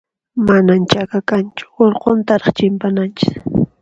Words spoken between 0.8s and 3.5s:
chaka kanchu, urquntaraq chimpananchis.